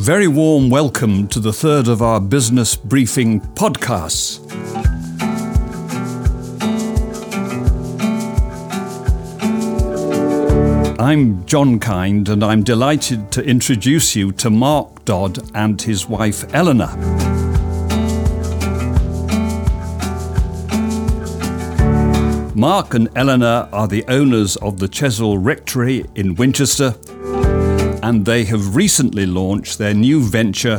[0.00, 4.40] very warm welcome to the third of our business briefing podcasts.
[10.98, 16.46] I'm John Kind, and I'm delighted to introduce you to Mark Dodd and his wife
[16.54, 16.96] Eleanor.
[22.56, 26.94] Mark and Eleanor are the owners of the Chesil Rectory in Winchester,
[28.10, 30.78] and they have recently launched their new venture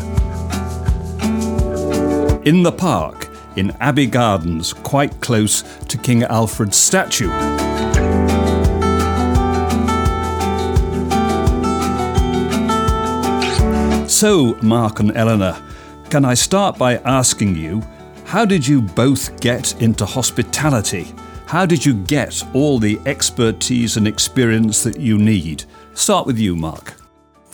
[2.43, 7.29] in the park in Abbey Gardens, quite close to King Alfred's statue.
[14.09, 15.55] So, Mark and Eleanor,
[16.09, 17.81] can I start by asking you,
[18.25, 21.07] how did you both get into hospitality?
[21.45, 25.63] How did you get all the expertise and experience that you need?
[25.93, 27.00] Start with you, Mark.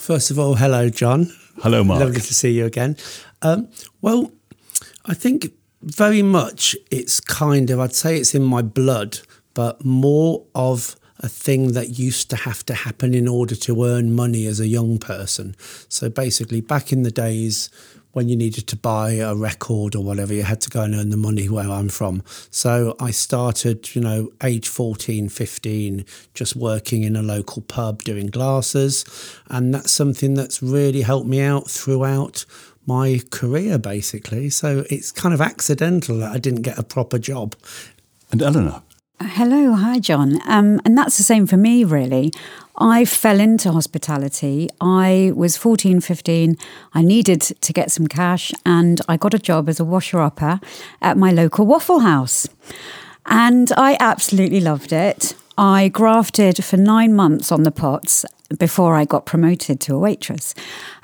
[0.07, 1.33] First of all, hello, John.
[1.61, 1.99] Hello, Mark.
[1.99, 2.95] Lovely to see you again.
[3.41, 3.67] Um,
[4.01, 4.31] well,
[5.05, 9.19] I think very much it's kind of, I'd say it's in my blood,
[9.53, 14.15] but more of a thing that used to have to happen in order to earn
[14.15, 15.57] money as a young person.
[15.89, 17.69] So basically, back in the days
[18.17, 21.11] when you needed to buy a record or whatever, you had to go and earn
[21.11, 22.23] the money where I'm from.
[22.49, 28.25] So I started, you know, age 14, 15, just working in a local pub doing
[28.25, 29.05] glasses.
[29.51, 32.43] And that's something that's really helped me out throughout
[32.87, 34.49] my career, basically.
[34.49, 37.55] So it's kind of accidental that I didn't get a proper job.
[38.31, 38.81] And Eleanor?
[39.19, 40.39] Hello, hi, John.
[40.45, 42.31] Um, and that's the same for me, really.
[42.77, 44.69] I fell into hospitality.
[44.79, 46.55] I was 14, 15.
[46.93, 50.59] I needed to get some cash, and I got a job as a washer upper
[51.01, 52.47] at my local Waffle House.
[53.25, 55.33] And I absolutely loved it.
[55.57, 58.23] I grafted for nine months on the pots
[58.57, 60.53] before I got promoted to a waitress.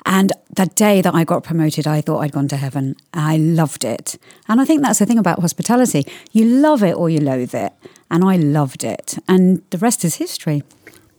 [0.06, 2.96] And the day that I got promoted, I thought I'd gone to heaven.
[3.12, 4.18] I loved it.
[4.48, 7.72] And I think that's the thing about hospitality you love it or you loathe it.
[8.10, 9.18] And I loved it.
[9.26, 10.62] And the rest is history.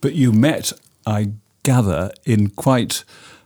[0.01, 0.71] But you met,
[1.05, 1.31] I
[1.63, 3.03] gather, in quite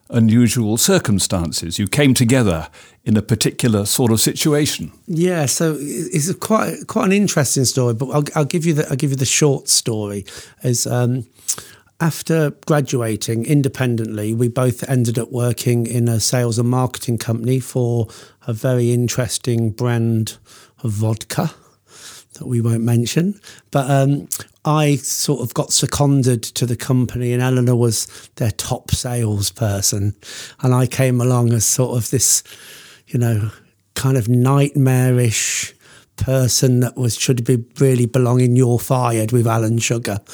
[0.09, 1.77] unusual circumstances.
[1.77, 2.69] You came together
[3.05, 4.91] in a particular sort of situation.
[5.07, 7.93] Yeah, so it's quite quite an interesting story.
[7.93, 10.25] But I'll, I'll give you the I'll give you the short story.
[10.63, 11.25] Is um,
[12.01, 18.07] after graduating independently, we both ended up working in a sales and marketing company for
[18.47, 20.37] a very interesting brand
[20.81, 21.51] of vodka
[22.33, 23.39] that we won't mention.
[23.71, 24.29] But um,
[24.63, 30.15] I sort of got seconded to the company, and Eleanor was their top salesperson.
[30.61, 32.43] And I came along as sort of this,
[33.07, 33.51] you know,
[33.95, 35.73] kind of nightmarish
[36.19, 40.19] person that was should be really belonging you're fired with Alan Sugar.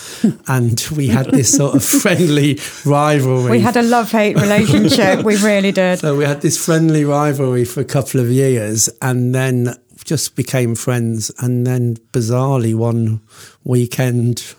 [0.48, 3.52] And we had this sort of friendly rivalry.
[3.52, 5.24] We had a love-hate relationship.
[5.24, 6.00] We really did.
[6.00, 10.76] So we had this friendly rivalry for a couple of years and then just became
[10.76, 11.32] friends.
[11.40, 13.22] And then bizarrely one
[13.64, 14.56] weekend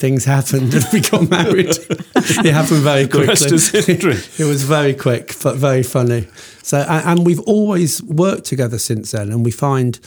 [0.00, 1.68] things happened and we got married.
[2.16, 3.36] it happened very quickly.
[4.38, 6.26] it was very quick, but very funny.
[6.62, 10.00] So, and we've always worked together since then, and we find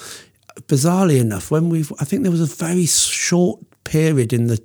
[0.73, 4.59] bizarrely enough, when we've, I think there was a very short period in the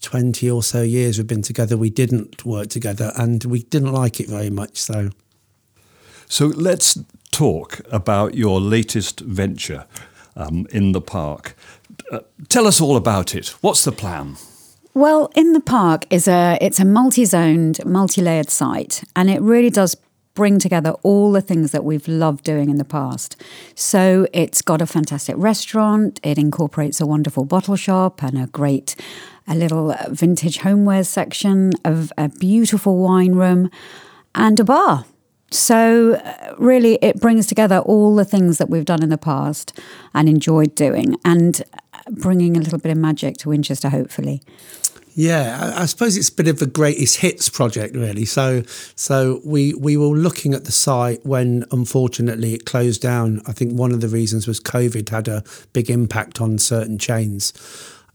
[0.00, 4.18] 20 or so years we've been together, we didn't work together and we didn't like
[4.18, 4.76] it very much.
[4.78, 5.10] So,
[6.26, 6.98] so let's
[7.30, 9.86] talk about your latest venture
[10.34, 11.54] um, in the park.
[12.10, 13.50] Uh, tell us all about it.
[13.60, 14.36] What's the plan?
[14.94, 19.96] Well, in the park is a it's a multi-zoned, multi-layered site, and it really does
[20.34, 23.40] bring together all the things that we've loved doing in the past.
[23.74, 28.96] So it's got a fantastic restaurant, it incorporates a wonderful bottle shop and a great
[29.48, 33.70] a little vintage homeware section of a beautiful wine room
[34.34, 35.04] and a bar.
[35.50, 39.78] So, uh, really, it brings together all the things that we've done in the past
[40.14, 41.62] and enjoyed doing, and
[42.10, 44.40] bringing a little bit of magic to Winchester, hopefully.
[45.14, 48.24] Yeah, I, suppose it's a bit of a greatest hits project, really.
[48.24, 48.62] So,
[48.94, 53.42] so we we were looking at the site when, unfortunately, it closed down.
[53.46, 55.44] I think one of the reasons was COVID had a
[55.74, 57.52] big impact on certain chains,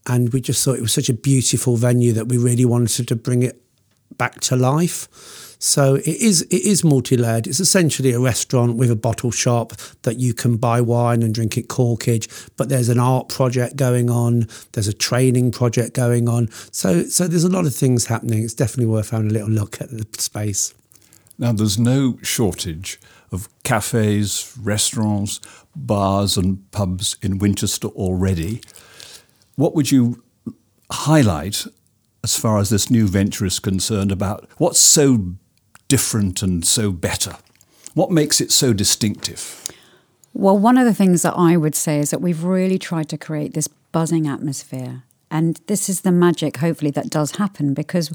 [0.07, 3.15] and we just thought it was such a beautiful venue that we really wanted to
[3.15, 3.61] bring it
[4.17, 5.07] back to life.
[5.59, 7.47] So it is it is multi-layered.
[7.47, 9.73] It's essentially a restaurant with a bottle shop
[10.03, 12.49] that you can buy wine and drink it corkage.
[12.57, 14.47] But there's an art project going on.
[14.73, 16.49] There's a training project going on.
[16.71, 18.43] So so there's a lot of things happening.
[18.43, 20.73] It's definitely worth having a little look at the space.
[21.39, 22.99] Now there's no shortage
[23.31, 25.39] of cafes, restaurants,
[25.75, 28.61] bars, and pubs in Winchester already.
[29.55, 30.23] What would you
[30.91, 31.65] highlight
[32.23, 35.35] as far as this new venture is concerned about what's so
[35.87, 37.37] different and so better?
[37.93, 39.71] What makes it so distinctive?
[40.33, 43.17] Well, one of the things that I would say is that we've really tried to
[43.17, 45.03] create this buzzing atmosphere.
[45.31, 48.11] And this is the magic, hopefully, that does happen because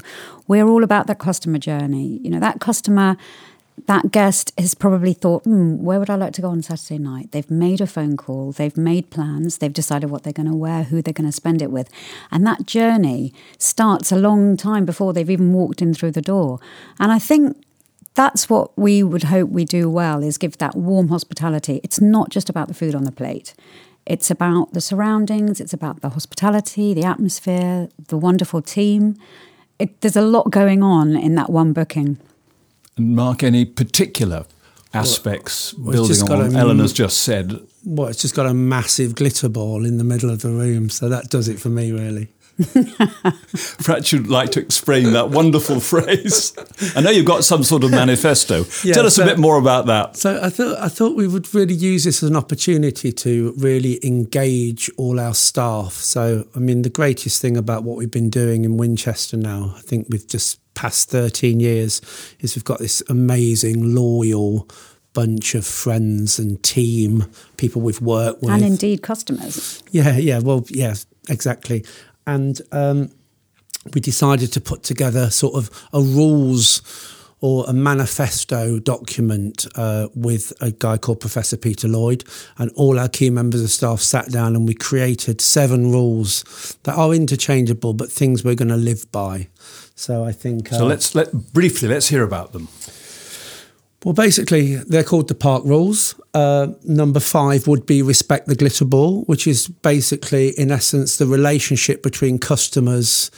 [0.47, 2.19] we're all about that customer journey.
[2.23, 3.17] You know, that customer
[3.85, 7.31] that guest has probably thought, hmm, where would I like to go on Saturday night?
[7.31, 10.83] They've made a phone call, they've made plans, they've decided what they're going to wear,
[10.83, 11.89] who they're going to spend it with.
[12.31, 16.59] And that journey starts a long time before they've even walked in through the door.
[16.99, 17.57] And I think
[18.13, 21.81] that's what we would hope we do well is give that warm hospitality.
[21.83, 23.53] It's not just about the food on the plate.
[24.05, 29.15] It's about the surroundings, it's about the hospitality, the atmosphere, the wonderful team.
[29.79, 32.19] It, there's a lot going on in that one booking.
[32.97, 34.45] And Mark, any particular
[34.93, 37.59] aspects well, building on what Eleanor's just said?
[37.83, 41.09] Well, it's just got a massive glitter ball in the middle of the room, so
[41.09, 42.29] that does it for me, really.
[43.83, 46.53] Perhaps you'd like to explain that wonderful phrase.
[46.95, 48.65] I know you've got some sort of manifesto.
[48.83, 50.17] Yeah, Tell us so, a bit more about that.
[50.17, 53.99] So I thought I thought we would really use this as an opportunity to really
[54.05, 55.93] engage all our staff.
[55.93, 59.81] So I mean, the greatest thing about what we've been doing in Winchester now, I
[59.81, 62.01] think we've just past 13 years,
[62.39, 64.67] is we've got this amazing, loyal
[65.13, 67.25] bunch of friends and team,
[67.57, 68.51] people we've worked with.
[68.51, 69.83] And indeed customers.
[69.91, 70.95] Yeah, yeah, well, yeah,
[71.29, 71.85] exactly.
[72.25, 73.11] And um,
[73.93, 76.81] we decided to put together sort of a rules
[77.43, 82.23] or a manifesto document uh, with a guy called Professor Peter Lloyd,
[82.57, 86.95] and all our key members of staff sat down and we created seven rules that
[86.95, 89.49] are interchangeable, but things we're going to live by.
[89.93, 90.71] So I think.
[90.71, 92.69] Uh, so let's let briefly let's hear about them.
[94.05, 96.15] Well, basically, they're called the park rules.
[96.33, 101.25] Uh, number five would be respect the glitter ball, which is basically, in essence, the
[101.25, 103.31] relationship between customers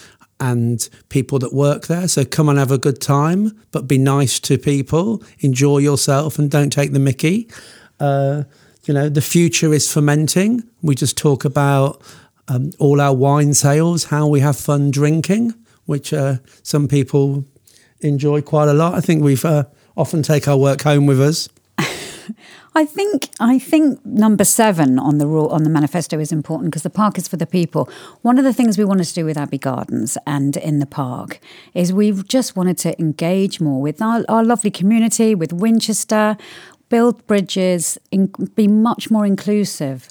[0.46, 2.08] and people that work there.
[2.08, 6.52] So come and have a good time, but be nice to people, enjoy yourself, and
[6.52, 7.50] don't take the mickey.
[8.00, 8.44] Uh,
[8.84, 10.62] you know, the future is fermenting.
[10.84, 12.00] We just talk about
[12.48, 15.56] um, all our wine sales, how we have fun drinking,
[15.88, 17.44] which uh, some people
[18.02, 18.94] enjoy quite a lot.
[18.94, 19.64] I think we've uh,
[19.98, 21.50] often take our work home with us.
[22.78, 26.84] I think I think number seven on the rule, on the manifesto is important because
[26.84, 27.90] the park is for the people.
[28.22, 31.40] One of the things we wanted to do with Abbey Gardens and in the park
[31.74, 36.36] is we just wanted to engage more with our, our lovely community, with Winchester,
[36.90, 40.10] build bridges, in, be much more inclusive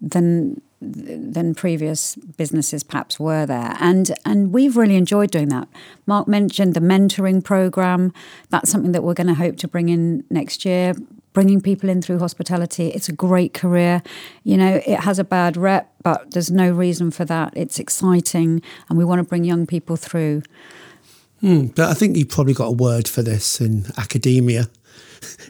[0.00, 3.76] than than previous businesses perhaps were there.
[3.78, 5.68] And and we've really enjoyed doing that.
[6.06, 8.14] Mark mentioned the mentoring program.
[8.48, 10.94] That's something that we're going to hope to bring in next year
[11.36, 14.02] bringing people in through hospitality it's a great career
[14.42, 18.62] you know it has a bad rep but there's no reason for that it's exciting
[18.88, 20.42] and we want to bring young people through
[21.42, 24.70] Hmm, but I think you've probably got a word for this in academia.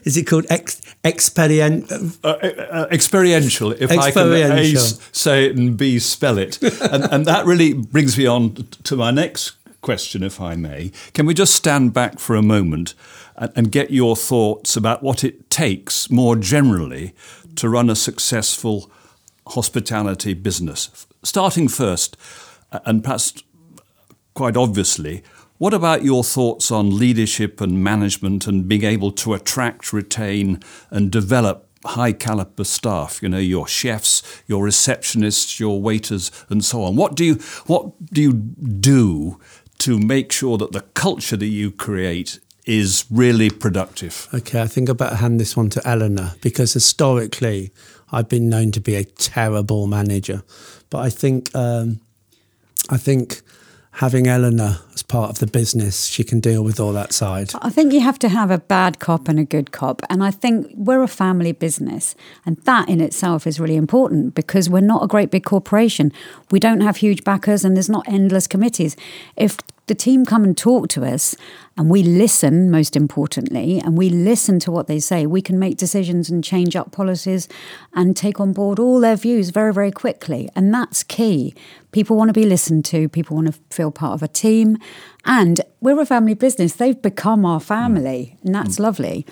[0.03, 1.89] Is it called ex, experient?
[1.89, 4.51] Uh, uh, uh, experiential, if experiential.
[4.51, 6.61] I can A say it and B spell it.
[6.81, 9.51] and, and that really brings me on to my next
[9.81, 10.91] question, if I may.
[11.13, 12.93] Can we just stand back for a moment
[13.37, 17.13] and, and get your thoughts about what it takes more generally
[17.55, 18.91] to run a successful
[19.47, 21.07] hospitality business?
[21.23, 22.17] Starting first,
[22.71, 23.33] and perhaps
[24.33, 25.23] quite obviously,
[25.57, 30.59] what about your thoughts on leadership and management and being able to attract, retain,
[30.91, 33.23] and develop high caliber staff?
[33.23, 36.95] You know, your chefs, your receptionists, your waiters, and so on.
[36.95, 39.39] What do you what do you do
[39.79, 44.27] to make sure that the culture that you create is really productive?
[44.33, 47.71] Okay, I think I better hand this one to Eleanor because historically
[48.11, 50.43] I've been known to be a terrible manager,
[50.89, 52.01] but I think um,
[52.89, 53.41] I think
[53.97, 57.49] having Eleanor as part of the business, she can deal with all that side.
[57.61, 60.03] I think you have to have a bad cop and a good cop.
[60.07, 62.13] And I think we're a family business.
[62.45, 66.13] And that in itself is really important because we're not a great big corporation.
[66.51, 68.95] We don't have huge backers and there's not endless committees.
[69.35, 69.57] If
[69.87, 71.35] the team come and talk to us
[71.77, 75.25] and we listen most importantly and we listen to what they say.
[75.25, 77.47] We can make decisions and change up policies
[77.93, 80.49] and take on board all their views very very quickly.
[80.55, 81.55] And that's key.
[81.91, 84.77] People want to be listened to people want to feel part of a team
[85.25, 86.73] and we're a family business.
[86.73, 88.81] They've become our family and that's mm.
[88.81, 89.25] lovely.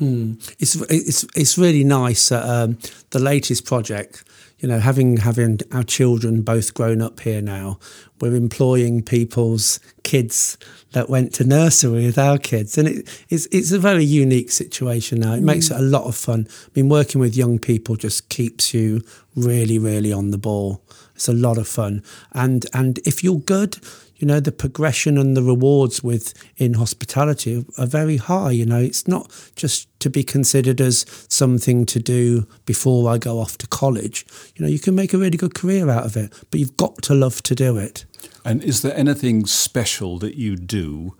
[0.00, 0.36] Mm.
[0.60, 2.78] it's, it's, it's really nice um,
[3.10, 4.22] the latest project
[4.58, 7.78] you know, having having our children both grown up here now,
[8.20, 10.58] we're employing people's kids
[10.92, 15.20] that went to nursery with our kids, and it, it's it's a very unique situation
[15.20, 15.34] now.
[15.34, 15.44] It mm.
[15.44, 16.48] makes it a lot of fun.
[16.50, 19.02] I mean, working with young people just keeps you
[19.36, 20.82] really, really on the ball.
[21.14, 23.78] It's a lot of fun, and and if you're good,
[24.18, 28.50] you know the progression and the rewards with in hospitality are, are very high.
[28.50, 33.40] You know, it's not just to be considered as something to do before I go
[33.40, 34.26] off to college.
[34.56, 37.02] You know, you can make a really good career out of it, but you've got
[37.02, 38.04] to love to do it.
[38.44, 41.16] And is there anything special that you do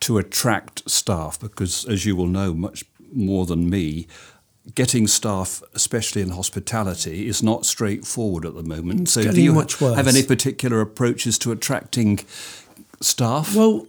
[0.00, 1.38] to attract staff?
[1.38, 4.06] Because, as you will know much more than me,
[4.74, 9.02] getting staff, especially in hospitality, is not straightforward at the moment.
[9.02, 9.96] It's so, do you much worse.
[9.96, 12.20] have any particular approaches to attracting
[13.00, 13.54] staff?
[13.54, 13.86] Well,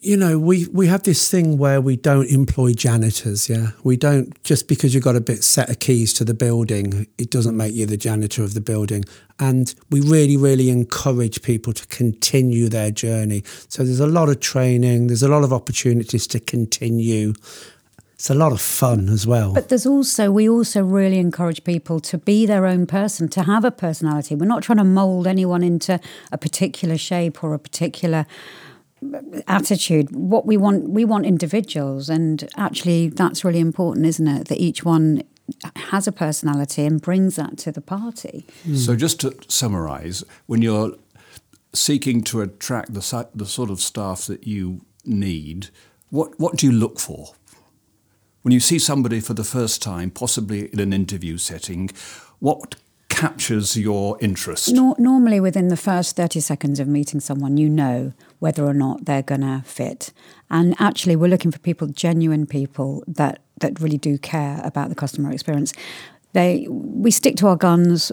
[0.00, 3.68] you know, we, we have this thing where we don't employ janitors, yeah?
[3.84, 7.30] We don't, just because you've got a bit set of keys to the building, it
[7.30, 9.04] doesn't make you the janitor of the building.
[9.38, 13.44] And we really, really encourage people to continue their journey.
[13.68, 17.34] So there's a lot of training, there's a lot of opportunities to continue.
[18.16, 19.52] It's a lot of fun as well.
[19.52, 23.62] But there's also, we also really encourage people to be their own person, to have
[23.62, 24.34] a personality.
[24.34, 26.00] We're not trying to mold anyone into
[26.32, 28.24] a particular shape or a particular
[29.04, 30.16] uh, attitude.
[30.16, 32.08] What we want, we want individuals.
[32.08, 34.48] And actually, that's really important, isn't it?
[34.48, 35.22] That each one
[35.76, 38.46] has a personality and brings that to the party.
[38.64, 38.76] Hmm.
[38.76, 40.96] So, just to summarise, when you're
[41.74, 45.68] seeking to attract the, the sort of staff that you need,
[46.08, 47.34] what, what do you look for?
[48.46, 51.90] When you see somebody for the first time, possibly in an interview setting,
[52.38, 52.76] what
[53.08, 54.72] captures your interest?
[54.72, 59.04] Nor- normally, within the first 30 seconds of meeting someone, you know whether or not
[59.04, 60.12] they're going to fit.
[60.48, 64.94] And actually, we're looking for people, genuine people that, that really do care about the
[64.94, 65.72] customer experience.
[66.32, 68.12] They, we stick to our guns.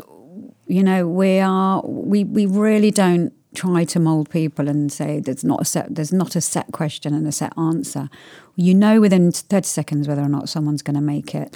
[0.65, 5.43] You know, we are we, we really don't try to mold people and say there's
[5.43, 8.09] not a set there's not a set question and a set answer.
[8.55, 11.55] You know within 30 seconds whether or not someone's going to make it.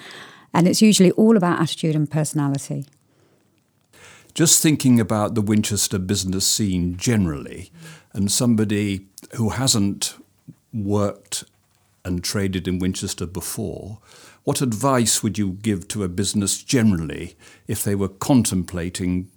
[0.54, 2.86] And it's usually all about attitude and personality.
[4.34, 7.72] Just thinking about the Winchester business scene generally,
[8.14, 10.16] and somebody who hasn't
[10.74, 11.44] worked
[12.06, 13.98] and traded in Winchester before,
[14.44, 17.36] what advice would you give to a business generally
[17.68, 19.30] if they were contemplating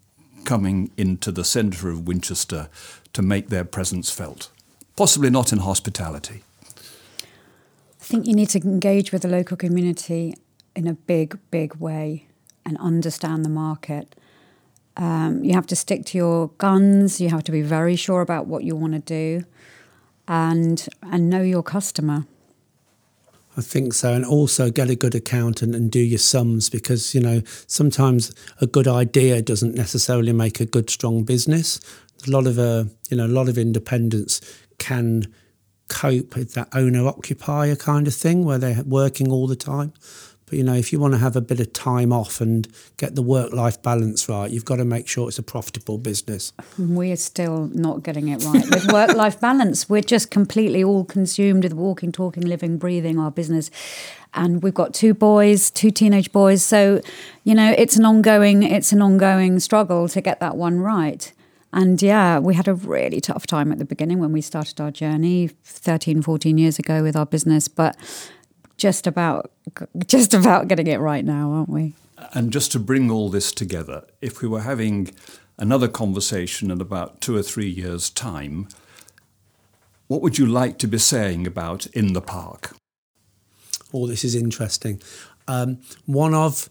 [0.44, 2.68] coming into the centre of Winchester
[3.12, 4.50] to make their presence felt?
[4.96, 6.42] Possibly not in hospitality.
[6.80, 10.34] I think you need to engage with the local community
[10.74, 12.26] in a big, big way
[12.64, 14.14] and understand the market.
[14.96, 17.20] Um, you have to stick to your guns.
[17.20, 19.44] You have to be very sure about what you want to do,
[20.28, 22.26] and and know your customer.
[23.60, 27.20] I think so, and also get a good accountant and do your sums because you
[27.20, 31.78] know sometimes a good idea doesn't necessarily make a good strong business.
[32.26, 34.40] A lot of uh, you know a lot of independents
[34.78, 35.26] can
[35.88, 39.92] cope with that owner occupier kind of thing where they're working all the time.
[40.50, 42.66] But you know, if you want to have a bit of time off and
[42.96, 46.52] get the work life balance right, you've got to make sure it's a profitable business.
[46.76, 49.88] We're still not getting it right with work life balance.
[49.88, 53.70] We're just completely all consumed with walking, talking, living, breathing our business.
[54.34, 56.64] And we've got two boys, two teenage boys.
[56.64, 57.00] So,
[57.44, 61.32] you know, it's an ongoing it's an ongoing struggle to get that one right.
[61.72, 64.90] And yeah, we had a really tough time at the beginning when we started our
[64.90, 67.96] journey 13, 14 years ago with our business, but
[68.80, 69.52] just about
[70.06, 71.94] just about getting it right now, aren't we?
[72.32, 75.12] And just to bring all this together, if we were having
[75.58, 78.68] another conversation in about two or three years' time,
[80.08, 82.74] what would you like to be saying about In the Park?
[83.92, 85.00] Oh, this is interesting.
[85.46, 86.68] Um, one of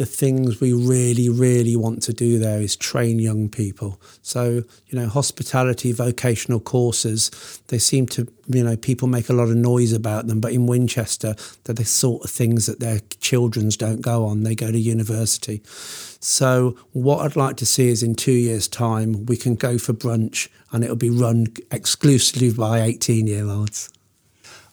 [0.00, 4.00] the things we really, really want to do there is train young people.
[4.22, 7.30] So, you know, hospitality, vocational courses,
[7.66, 10.66] they seem to, you know, people make a lot of noise about them, but in
[10.66, 14.42] Winchester, they're the sort of things that their children's don't go on.
[14.42, 15.60] They go to university.
[15.66, 19.92] So, what I'd like to see is in two years' time, we can go for
[19.92, 23.90] brunch and it'll be run exclusively by 18 year olds.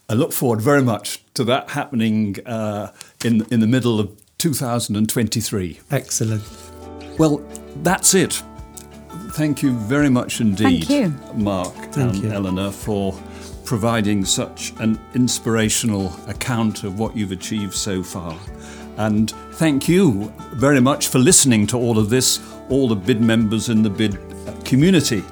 [0.08, 5.80] I look forward very much to that happening uh, in, in the middle of 2023.
[5.90, 6.42] Excellent.
[7.18, 7.42] Well,
[7.82, 8.42] that's it.
[9.32, 11.08] Thank you very much indeed, Thank you.
[11.34, 12.30] Mark Thank and you.
[12.30, 13.12] Eleanor, for
[13.64, 18.38] providing such an inspirational account of what you've achieved so far.
[18.96, 23.68] And thank you very much for listening to all of this, all the bid members
[23.68, 24.18] in the bid
[24.64, 25.22] community.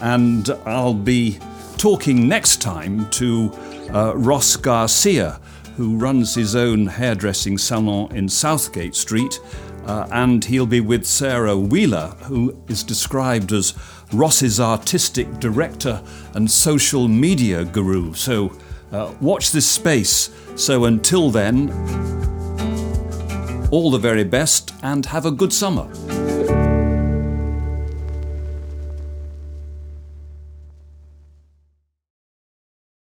[0.00, 1.38] And I'll be
[1.78, 3.50] talking next time to
[3.94, 5.40] uh, Ross Garcia,
[5.76, 9.40] who runs his own hairdressing salon in Southgate Street.
[9.86, 13.74] Uh, and he'll be with Sarah Wheeler, who is described as
[14.12, 16.02] Ross's artistic director
[16.34, 18.12] and social media guru.
[18.14, 18.52] So
[18.92, 20.30] uh, watch this space.
[20.56, 21.70] So until then,
[23.70, 25.88] all the very best and have a good summer.